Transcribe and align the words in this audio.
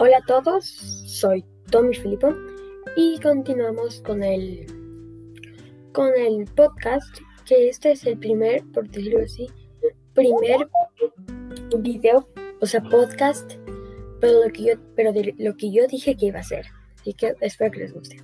Hola 0.00 0.18
a 0.18 0.26
todos, 0.26 0.64
soy 0.64 1.44
Tommy 1.72 1.92
Filippo 1.92 2.32
y 2.94 3.18
continuamos 3.18 4.00
con 4.02 4.22
el 4.22 4.64
con 5.92 6.12
el 6.16 6.44
podcast, 6.54 7.18
que 7.44 7.68
este 7.68 7.90
es 7.90 8.06
el 8.06 8.16
primer, 8.16 8.62
por 8.72 8.88
decirlo 8.88 9.24
así, 9.24 9.48
primer 10.14 10.68
video, 11.78 12.28
o 12.60 12.66
sea, 12.66 12.80
podcast, 12.80 13.54
pero 14.20 14.44
lo 14.44 14.52
que 14.52 14.62
yo, 14.62 14.74
pero 14.94 15.12
de 15.12 15.34
lo 15.36 15.56
que 15.56 15.72
yo 15.72 15.84
dije 15.88 16.16
que 16.16 16.26
iba 16.26 16.38
a 16.38 16.42
hacer. 16.42 16.66
Así 17.00 17.12
que 17.14 17.34
espero 17.40 17.72
que 17.72 17.80
les 17.80 17.92
guste. 17.92 18.22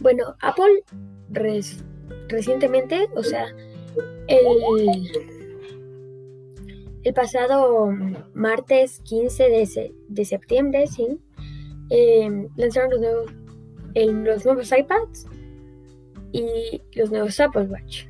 Bueno, 0.00 0.36
Apple 0.40 0.84
recientemente, 2.30 3.08
o 3.14 3.22
sea, 3.22 3.44
el 4.28 5.37
el 7.04 7.14
pasado 7.14 7.90
martes 8.34 9.00
15 9.04 9.88
de, 10.08 10.24
septiembre, 10.24 10.86
sí, 10.86 11.18
em, 11.90 12.48
lanzaron 12.56 12.90
los 12.90 13.00
nuevos, 13.00 14.44
nuevos 14.44 14.72
iPads 14.72 15.26
y 16.32 16.82
los 16.94 17.10
nuevos 17.10 17.38
Apple 17.40 17.64
Watch. 17.64 18.06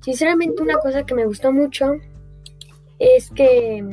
Sinceramente, 0.00 0.62
una 0.62 0.78
cosa 0.78 1.04
que 1.04 1.14
me 1.14 1.26
gustó 1.26 1.52
mucho 1.52 1.92
es 2.98 3.30
que, 3.30 3.84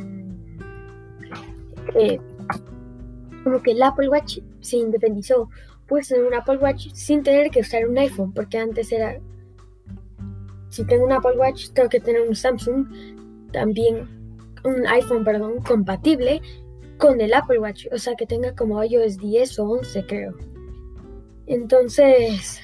como 3.43 3.61
que 3.61 3.71
el 3.71 3.83
Apple 3.83 4.09
Watch 4.09 4.39
se 4.61 4.77
independizó. 4.77 5.49
Puedes 5.87 6.07
tener 6.07 6.25
un 6.25 6.33
Apple 6.33 6.57
Watch 6.57 6.89
sin 6.93 7.23
tener 7.23 7.49
que 7.49 7.61
usar 7.61 7.87
un 7.87 7.97
iPhone, 7.97 8.33
porque 8.33 8.57
antes 8.57 8.91
era 8.91 9.19
si 10.69 10.85
tengo 10.85 11.05
un 11.05 11.11
Apple 11.11 11.35
Watch, 11.35 11.71
tengo 11.71 11.89
que 11.89 11.99
tener 11.99 12.27
un 12.27 12.35
Samsung, 12.35 12.87
también 13.51 14.07
un 14.63 14.85
iPhone, 14.87 15.23
perdón, 15.23 15.61
compatible 15.61 16.41
con 16.97 17.21
el 17.21 17.33
Apple 17.33 17.59
Watch, 17.59 17.87
o 17.91 17.97
sea 17.97 18.15
que 18.15 18.25
tenga 18.25 18.53
como 18.55 18.83
iOS 18.83 19.17
10 19.17 19.59
o 19.59 19.69
11 19.69 20.05
creo. 20.05 20.35
Entonces, 21.47 22.61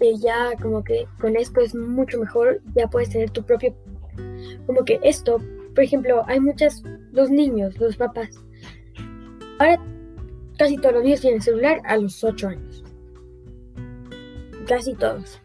eh, 0.00 0.14
ya 0.18 0.52
como 0.60 0.82
que 0.82 1.06
con 1.20 1.36
esto 1.36 1.60
es 1.60 1.74
mucho 1.74 2.18
mejor, 2.18 2.62
ya 2.74 2.88
puedes 2.88 3.10
tener 3.10 3.30
tu 3.30 3.44
propio, 3.44 3.74
como 4.66 4.84
que 4.84 4.98
esto, 5.02 5.38
por 5.74 5.84
ejemplo, 5.84 6.24
hay 6.26 6.40
muchas, 6.40 6.82
los 7.12 7.30
niños, 7.30 7.78
los 7.78 7.96
papás, 7.96 8.30
ahora 9.58 9.80
casi 10.58 10.78
todos 10.78 10.94
los 10.94 11.04
niños 11.04 11.20
tienen 11.20 11.42
celular 11.42 11.80
a 11.84 11.98
los 11.98 12.24
8 12.24 12.48
años, 12.48 12.84
casi 14.66 14.94
todos, 14.94 15.40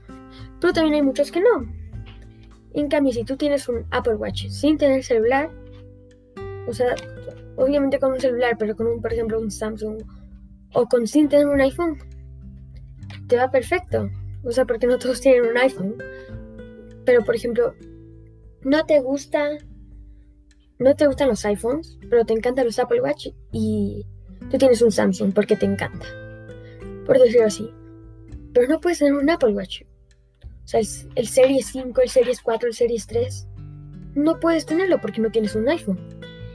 pero 0.62 0.72
también 0.72 0.96
hay 0.96 1.02
muchos 1.02 1.30
que 1.30 1.42
no, 1.42 1.81
en 2.74 2.88
cambio, 2.88 3.14
si 3.14 3.24
tú 3.24 3.36
tienes 3.38 3.68
un 3.68 3.86
Apple 3.92 4.16
Watch 4.16 4.48
sin 4.48 4.78
tener 4.78 5.04
celular, 5.04 5.50
o 6.68 6.74
sea, 6.74 6.96
obviamente 7.58 8.00
con 8.00 8.14
un 8.14 8.20
celular, 8.20 8.56
pero 8.58 8.76
con 8.76 8.88
un, 8.88 9.02
por 9.02 9.12
ejemplo, 9.12 9.40
un 9.40 9.52
Samsung 9.52 10.02
o 10.74 10.86
con 10.86 11.08
sin 11.08 11.28
tener 11.28 11.48
un 11.48 11.60
iPhone, 11.60 11.98
te 13.28 13.36
va 13.36 13.52
perfecto. 13.52 14.10
O 14.44 14.52
sea, 14.52 14.66
porque 14.66 14.88
no 14.88 14.98
todos 14.98 15.22
tienen 15.22 15.50
un 15.50 15.58
iPhone. 15.58 15.96
Pero, 17.06 17.24
por 17.24 17.36
ejemplo, 17.36 17.76
no 18.64 18.86
te 18.86 19.00
gusta, 19.02 19.50
no 20.80 20.96
te 20.96 21.08
gustan 21.08 21.28
los 21.28 21.46
iPhones, 21.46 21.98
pero 22.10 22.26
te 22.26 22.34
encantan 22.34 22.66
los 22.66 22.80
Apple 22.80 23.02
Watch 23.02 23.28
y 23.52 24.06
tú 24.50 24.58
tienes 24.58 24.82
un 24.82 24.92
Samsung 24.92 25.34
porque 25.34 25.56
te 25.56 25.66
encanta. 25.66 26.06
Por 27.06 27.20
decirlo 27.20 27.48
así. 27.48 27.70
Pero 28.54 28.68
no 28.68 28.80
puedes 28.80 29.00
tener 29.00 29.14
un 29.14 29.30
Apple 29.30 29.54
Watch 29.54 29.84
o 30.64 30.68
sea, 30.68 30.80
el, 31.16 31.28
Series 31.28 31.68
5, 31.68 32.02
el 32.02 32.10
Series 32.10 32.42
4, 32.42 32.68
el 32.70 32.74
Series 32.74 33.08
3, 33.08 33.48
no 34.16 34.40
puedes 34.40 34.66
tenerlo 34.66 35.00
porque 35.02 35.22
no 35.22 35.32
tienes 35.32 35.56
un 35.56 35.68
iPhone. 35.68 36.00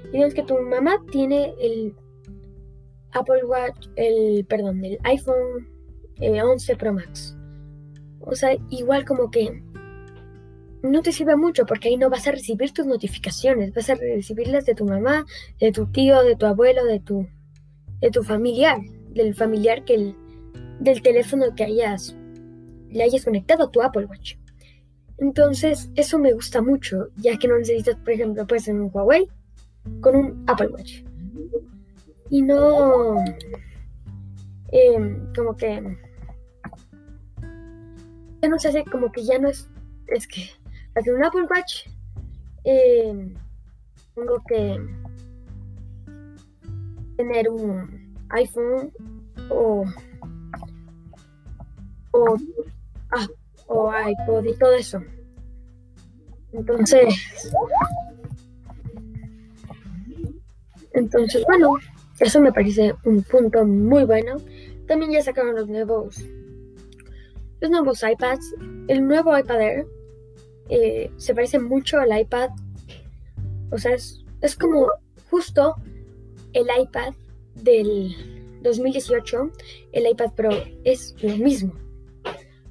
Y 0.09 0.13
digamos 0.13 0.35
que 0.35 0.43
tu 0.43 0.59
mamá 0.59 1.03
tiene 1.11 1.55
el 1.61 1.95
Apple 3.13 3.45
Watch, 3.45 3.89
el, 3.97 4.45
perdón, 4.47 4.85
el 4.85 4.99
iPhone 5.05 5.69
11 6.21 6.73
eh, 6.73 6.77
Pro 6.77 6.93
Max. 6.93 7.37
O 8.21 8.35
sea, 8.35 8.57
igual 8.71 9.05
como 9.05 9.31
que 9.31 9.63
no 10.83 11.03
te 11.03 11.13
sirve 11.13 11.37
mucho 11.37 11.67
porque 11.67 11.89
ahí 11.89 11.97
no 11.97 12.11
vas 12.11 12.27
a 12.27 12.33
recibir 12.33 12.73
tus 12.73 12.87
notificaciones, 12.87 13.75
vas 13.75 13.91
a 13.91 13.95
recibirlas 13.95 14.67
de 14.67 14.75
tu 14.75 14.85
mamá, 14.85 15.25
de 15.59 15.73
tu 15.73 15.87
tío, 15.87 16.23
de 16.23 16.37
tu 16.37 16.47
abuelo, 16.47 16.85
de 16.85 17.01
tu, 17.01 17.27
de 18.01 18.11
tu 18.11 18.23
familiar, 18.23 18.79
del 19.11 19.35
familiar 19.35 19.85
que 19.85 19.95
el, 19.95 20.17
del 20.81 21.03
teléfono 21.03 21.55
que 21.55 21.65
hayas 21.65 22.17
le 22.97 23.05
hayas 23.05 23.25
conectado 23.25 23.65
a 23.65 23.71
tu 23.71 23.83
Apple 23.83 24.07
Watch. 24.07 24.37
Entonces, 25.19 25.91
eso 25.95 26.19
me 26.19 26.33
gusta 26.33 26.61
mucho, 26.61 27.09
ya 27.17 27.39
que 27.39 27.49
no 27.49 27.59
necesitas, 27.59 27.97
por 27.97 28.11
ejemplo, 28.11 28.47
puedes 28.47 28.65
tener 28.65 28.83
un 28.83 28.91
Huawei 28.93 29.29
con 30.01 30.17
un 30.17 30.45
Apple 30.47 30.69
Watch. 30.69 31.03
Y 32.31 32.43
no, 32.43 33.17
em, 34.73 35.33
como 35.35 35.57
que, 35.57 35.97
ya 38.43 38.49
no 38.49 38.59
se 38.59 38.69
hace, 38.69 38.85
como 38.85 39.11
que 39.13 39.25
ya 39.25 39.39
no 39.39 39.49
es, 39.49 39.69
es 40.09 40.27
que, 40.27 40.51
hacer 40.95 41.15
un 41.15 41.25
Apple 41.25 41.47
Watch, 41.51 41.87
em, 42.65 43.35
tengo 44.15 44.43
que 44.49 44.81
tener 47.17 47.49
un 47.49 48.15
iPhone 48.31 48.93
o 49.51 49.85
ah, 53.13 53.27
o 53.67 53.91
iPod 53.93 54.45
y 54.45 54.55
todo 54.55 54.75
eso. 54.75 55.03
Entonces, 56.53 57.15
entonces, 60.93 61.45
bueno, 61.47 61.77
eso 62.21 62.41
me 62.41 62.53
parece 62.53 62.95
un 63.05 63.23
punto 63.23 63.65
muy 63.65 64.05
bueno. 64.05 64.37
También 64.87 65.13
ya 65.13 65.23
sacaron 65.23 65.55
los 65.55 65.69
nuevos, 65.69 66.19
los 67.61 67.71
nuevos 67.71 68.03
iPads. 68.03 68.55
El 68.89 69.07
nuevo 69.07 69.37
iPad 69.37 69.61
Air 69.61 69.87
eh, 70.69 71.11
se 71.17 71.35
parece 71.35 71.59
mucho 71.59 71.99
al 71.99 72.19
iPad. 72.19 72.51
O 73.71 73.79
sea, 73.79 73.95
es, 73.95 74.25
es 74.41 74.57
como 74.57 74.89
justo 75.31 75.75
el 76.53 76.67
iPad 76.81 77.13
del 77.55 78.15
2018. 78.63 79.51
El 79.93 80.07
iPad 80.07 80.33
Pro 80.35 80.51
es 80.85 81.15
lo 81.21 81.37
mismo 81.37 81.86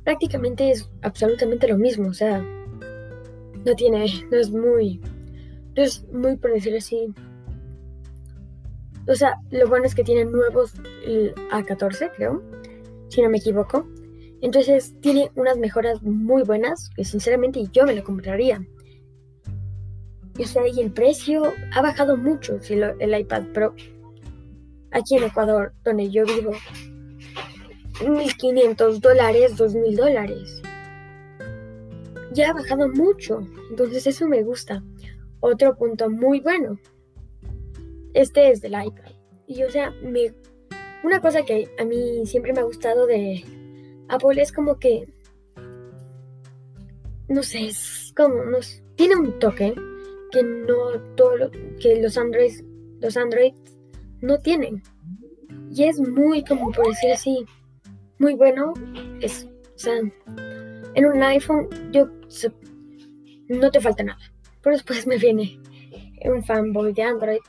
prácticamente 0.05 0.71
es 0.71 0.89
absolutamente 1.01 1.67
lo 1.67 1.77
mismo, 1.77 2.07
o 2.07 2.13
sea, 2.13 2.39
no 2.39 3.75
tiene, 3.75 4.05
no 4.31 4.37
es 4.37 4.49
muy, 4.51 5.01
no 5.75 5.83
es 5.83 6.05
muy 6.13 6.37
por 6.37 6.53
decirlo 6.53 6.77
así. 6.77 7.13
O 9.07 9.15
sea, 9.15 9.35
lo 9.51 9.67
bueno 9.67 9.85
es 9.85 9.95
que 9.95 10.03
tiene 10.03 10.23
nuevos 10.25 10.73
A14, 11.51 12.11
creo, 12.15 12.41
si 13.09 13.21
no 13.21 13.29
me 13.29 13.37
equivoco. 13.37 13.87
Entonces 14.41 14.93
tiene 15.01 15.31
unas 15.35 15.57
mejoras 15.57 16.01
muy 16.03 16.43
buenas 16.43 16.89
que 16.95 17.03
sinceramente 17.03 17.63
yo 17.71 17.85
me 17.85 17.95
lo 17.95 18.03
compraría. 18.03 18.65
O 20.39 20.43
sea, 20.43 20.67
y 20.67 20.81
el 20.81 20.91
precio 20.91 21.53
ha 21.73 21.81
bajado 21.81 22.17
mucho 22.17 22.59
si 22.61 22.73
el 22.73 23.19
iPad 23.19 23.43
Pro. 23.53 23.73
Aquí 24.91 25.15
en 25.15 25.23
Ecuador, 25.23 25.73
donde 25.83 26.09
yo 26.11 26.25
vivo, 26.25 26.51
1.500 27.99 28.99
dólares, 28.99 29.55
2.000 29.57 29.95
dólares. 29.95 30.61
Ya 32.33 32.49
ha 32.49 32.53
bajado 32.53 32.89
mucho, 32.89 33.47
entonces 33.69 34.05
eso 34.07 34.27
me 34.27 34.43
gusta. 34.43 34.83
Otro 35.39 35.75
punto 35.75 36.09
muy 36.09 36.41
bueno. 36.41 36.77
Este 38.13 38.51
es 38.51 38.61
del 38.61 38.73
iPad. 38.73 39.11
Y 39.47 39.63
o 39.63 39.71
sea, 39.71 39.91
me, 40.01 40.33
una 41.03 41.21
cosa 41.21 41.43
que 41.43 41.69
a 41.79 41.85
mí 41.85 42.25
siempre 42.25 42.51
me 42.51 42.59
ha 42.59 42.63
gustado 42.63 43.05
de 43.05 43.43
Apple 44.09 44.41
es 44.41 44.51
como 44.51 44.79
que, 44.79 45.07
no 47.27 47.43
sé, 47.43 47.67
es 47.67 48.13
como, 48.15 48.43
nos, 48.43 48.81
tiene 48.95 49.15
un 49.15 49.39
toque 49.39 49.73
que 50.31 50.43
no 50.43 50.99
todo 51.15 51.37
lo, 51.37 51.51
que 51.79 52.01
los 52.01 52.17
Android, 52.17 52.53
los 52.99 53.15
Android 53.17 53.53
no 54.21 54.39
tienen. 54.39 54.83
Y 55.71 55.83
es 55.83 55.99
muy, 55.99 56.43
como 56.43 56.71
por 56.71 56.87
decir 56.87 57.11
así, 57.11 57.45
muy 58.19 58.35
bueno. 58.35 58.73
Es, 59.21 59.47
o 59.75 59.77
sea, 59.77 59.99
en 60.93 61.05
un 61.05 61.23
iPhone 61.23 61.67
yo 61.91 62.09
no 63.49 63.71
te 63.71 63.79
falta 63.79 64.03
nada. 64.03 64.19
Pero 64.61 64.75
después 64.75 65.05
me 65.07 65.17
viene 65.17 65.59
un 66.23 66.43
fanboy 66.43 66.93
de 66.93 67.03
Android. 67.03 67.39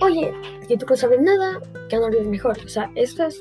Oye, 0.00 0.32
que 0.66 0.76
tú 0.76 0.86
no 0.88 0.96
sabes 0.96 1.20
nada, 1.20 1.60
que 1.88 1.96
Android 1.96 2.22
es 2.22 2.28
mejor. 2.28 2.58
O 2.64 2.68
sea, 2.68 2.90
esto 2.94 3.26
es 3.26 3.40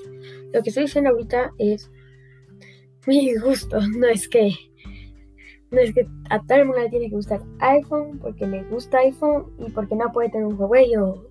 lo 0.53 0.61
que 0.61 0.69
estoy 0.69 0.83
diciendo 0.83 1.11
ahorita 1.11 1.51
es 1.57 1.89
mi 3.07 3.35
gusto. 3.35 3.79
No 3.97 4.07
es 4.07 4.27
que 4.27 4.51
no 5.71 5.79
es 5.79 5.93
que 5.93 6.07
a 6.29 6.39
todo 6.39 6.59
el 6.59 6.65
mundo 6.65 6.81
le 6.81 6.89
tiene 6.89 7.09
que 7.09 7.15
gustar 7.15 7.41
iPhone 7.59 8.19
porque 8.19 8.45
le 8.45 8.63
gusta 8.65 8.99
iPhone 8.99 9.51
y 9.57 9.71
porque 9.71 9.95
no 9.95 10.11
puede 10.11 10.29
tener 10.29 10.45
un 10.45 10.59
Huawei 10.59 10.95
o, 10.97 11.27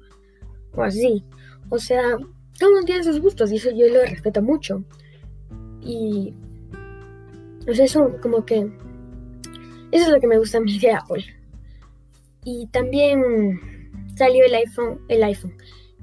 o 0.75 0.83
así. 0.83 1.25
O 1.71 1.79
sea, 1.79 2.17
el 2.61 2.69
mundo 2.69 2.85
tiene 2.85 3.05
sus 3.05 3.21
gustos 3.21 3.51
y 3.51 3.57
eso 3.57 3.71
yo 3.71 3.89
lo 3.89 4.03
respeto 4.03 4.43
mucho. 4.43 4.85
Y. 5.81 6.35
Pues 7.65 7.79
eso, 7.79 8.17
como 8.23 8.45
que. 8.45 8.71
Eso 9.91 10.07
es 10.07 10.09
lo 10.09 10.21
que 10.21 10.27
me 10.27 10.39
gusta 10.39 10.59
a 10.59 10.61
mí 10.61 10.79
de 10.79 10.93
Apple. 10.93 11.25
Y 12.45 12.67
también. 12.69 13.61
salió 14.17 14.45
el 14.45 14.55
iPhone, 14.55 15.01
el 15.09 15.23
iPhone, 15.25 15.55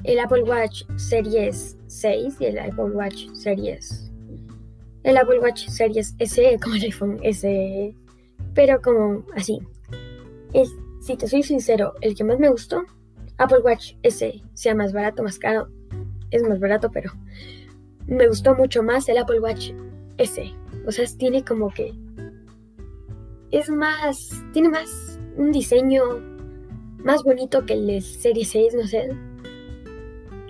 el 0.03 0.19
Apple 0.19 0.43
Watch 0.43 0.83
Series 0.97 1.77
6 1.87 2.35
y 2.39 2.45
el 2.45 2.59
Apple 2.59 2.91
Watch 2.91 3.27
Series, 3.33 4.11
el 5.03 5.17
Apple 5.17 5.39
Watch 5.39 5.67
Series 5.67 6.15
SE 6.19 6.59
como 6.63 6.75
el 6.75 6.83
iPhone 6.83 7.19
SE, 7.33 7.95
pero 8.53 8.81
como 8.81 9.25
así. 9.35 9.59
Es, 10.53 10.69
si 11.01 11.15
te 11.15 11.27
soy 11.27 11.43
sincero, 11.43 11.93
el 12.01 12.15
que 12.15 12.23
más 12.23 12.39
me 12.39 12.49
gustó, 12.49 12.83
Apple 13.37 13.59
Watch 13.63 13.93
SE, 14.03 14.41
sea 14.53 14.75
más 14.75 14.93
barato, 14.93 15.23
más 15.23 15.37
caro, 15.37 15.69
es 16.31 16.43
más 16.43 16.59
barato, 16.59 16.89
pero 16.91 17.11
me 18.07 18.27
gustó 18.27 18.55
mucho 18.55 18.83
más 18.83 19.07
el 19.09 19.17
Apple 19.17 19.39
Watch 19.39 19.71
SE. 20.17 20.53
O 20.85 20.91
sea, 20.91 21.05
tiene 21.17 21.43
como 21.43 21.69
que 21.69 21.93
es 23.51 23.69
más, 23.69 24.43
tiene 24.53 24.69
más 24.69 25.19
un 25.37 25.51
diseño 25.51 26.03
más 27.03 27.23
bonito 27.23 27.65
que 27.65 27.73
el 27.73 28.01
Serie 28.01 28.45
6, 28.45 28.75
no 28.75 28.87
sé. 28.87 29.09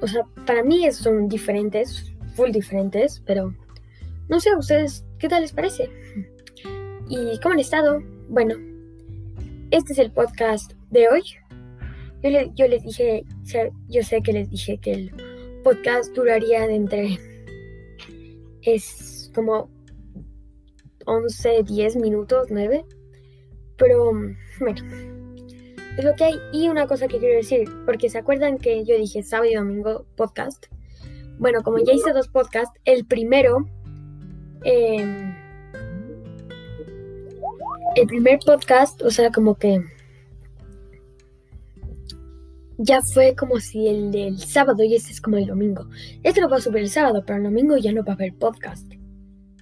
O 0.02 0.08
sea, 0.08 0.24
para 0.46 0.64
mí 0.64 0.90
son 0.92 1.28
diferentes, 1.28 2.14
full 2.36 2.52
diferentes, 2.52 3.22
pero 3.26 3.54
no 4.30 4.40
sé 4.40 4.50
a 4.52 4.58
ustedes 4.58 5.06
qué 5.18 5.28
tal 5.28 5.42
les 5.42 5.52
parece. 5.52 5.90
¿Y 7.10 7.40
cómo 7.40 7.54
han 7.54 7.60
estado? 7.60 8.02
Bueno, 8.30 8.56
este 9.72 9.94
es 9.94 10.00
el 10.00 10.12
podcast 10.12 10.74
de 10.90 11.10
hoy. 11.10 11.24
Yo, 12.24 12.30
yo 12.56 12.68
les 12.68 12.84
dije, 12.84 13.24
yo 13.88 14.04
sé 14.04 14.22
que 14.22 14.34
les 14.34 14.50
dije 14.50 14.78
que 14.78 14.94
el 14.94 15.29
podcast 15.64 16.14
duraría 16.14 16.66
entre... 16.66 17.20
Es 18.62 19.32
como 19.34 19.70
11, 21.06 21.64
10 21.64 21.96
minutos, 21.98 22.48
9. 22.50 22.86
Pero 23.78 24.12
bueno, 24.60 24.82
es 25.98 26.04
lo 26.04 26.14
que 26.16 26.24
hay. 26.24 26.36
Y 26.52 26.70
una 26.70 26.88
cosa 26.88 27.08
que 27.08 27.20
quiero 27.20 27.36
decir, 27.36 27.70
porque 27.86 28.10
se 28.10 28.18
acuerdan 28.18 28.58
que 28.58 28.84
yo 28.86 28.98
dije 28.98 29.24
sábado 29.24 29.50
y 29.50 29.56
domingo 29.56 30.06
podcast. 30.16 30.66
Bueno, 31.38 31.64
como 31.64 31.80
ya 31.80 31.94
hice 31.94 32.12
dos 32.14 32.28
podcasts, 32.28 32.80
el 32.86 33.06
primero... 33.06 33.66
Em, 34.64 35.36
el 37.96 38.08
primer 38.08 38.40
podcast, 38.46 39.02
o 39.02 39.10
sea, 39.10 39.32
como 39.32 39.56
que 39.56 39.82
ya 42.82 43.02
fue 43.02 43.36
como 43.36 43.60
si 43.60 43.88
el 43.90 44.10
del 44.10 44.40
sábado 44.40 44.84
y 44.84 44.96
este 44.96 45.12
es 45.12 45.20
como 45.20 45.36
el 45.36 45.48
domingo. 45.48 45.88
Este 46.24 46.40
lo 46.40 46.50
va 46.50 46.58
a 46.58 46.62
subir 46.62 46.84
el 46.84 46.90
sábado, 46.90 47.24
pero 47.26 47.38
el 47.38 47.44
domingo 47.44 47.76
ya 47.78 47.92
no 47.92 48.06
va 48.06 48.14
a 48.14 48.16
haber 48.16 48.34
podcast. 48.36 48.90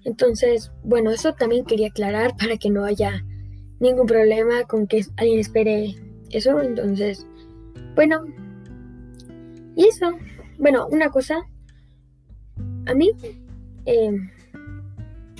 Entonces, 0.03 0.71
bueno, 0.83 1.09
eso 1.09 1.33
también 1.33 1.65
quería 1.65 1.87
aclarar 1.87 2.37
para 2.37 2.57
que 2.57 2.69
no 2.69 2.85
haya 2.85 3.25
ningún 3.79 4.05
problema 4.05 4.63
con 4.65 4.85
que 4.85 5.03
alguien 5.17 5.39
espere 5.39 5.95
eso. 6.29 6.61
Entonces, 6.61 7.25
bueno, 7.95 8.23
y 9.75 9.87
eso. 9.87 10.11
Bueno, 10.59 10.87
una 10.87 11.09
cosa, 11.09 11.39
a 12.85 12.93
mí, 12.93 13.11
em, 13.85 14.29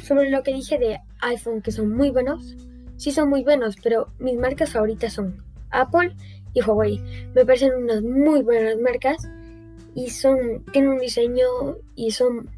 sobre 0.01 0.31
lo 0.31 0.41
que 0.41 0.53
dije 0.53 0.80
de 0.80 1.00
iPhone, 1.21 1.62
que 1.62 1.71
son 1.71 1.95
muy 1.95 2.09
buenos, 2.09 2.56
sí 2.95 3.12
son 3.12 3.30
muy 3.30 3.44
buenos, 3.44 3.75
pero 3.83 4.07
mis 4.18 4.35
marcas 4.35 4.71
favoritas 4.71 5.13
son 5.13 5.44
Apple 5.69 6.15
y 6.53 6.61
Huawei. 6.61 7.01
Me 7.33 7.45
parecen 7.45 7.73
unas 7.73 8.01
muy 8.03 8.41
buenas 8.41 8.77
marcas 8.79 9.17
y 9.95 10.09
son, 10.09 10.63
tienen 10.71 10.91
un 10.91 10.99
diseño 10.99 11.45
y 11.95 12.11
son, 12.11 12.49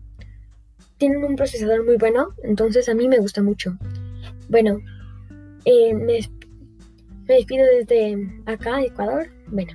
tienen 0.97 1.23
un 1.23 1.35
procesador 1.35 1.85
muy 1.85 1.97
bueno, 1.97 2.29
entonces 2.43 2.89
a 2.89 2.93
mí 2.93 3.07
me 3.07 3.19
gusta 3.19 3.41
mucho. 3.41 3.77
Bueno, 4.49 4.79
eh, 5.65 5.93
me, 5.93 6.19
me 7.27 7.35
despido 7.35 7.65
desde 7.65 8.41
acá, 8.45 8.81
Ecuador. 8.81 9.29
Bueno. 9.47 9.73